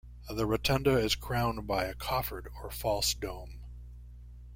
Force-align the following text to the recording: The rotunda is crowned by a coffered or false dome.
The 0.27 0.47
rotunda 0.47 0.97
is 0.97 1.13
crowned 1.13 1.67
by 1.67 1.83
a 1.85 1.93
coffered 1.93 2.51
or 2.63 2.71
false 2.71 3.13
dome. 3.13 3.59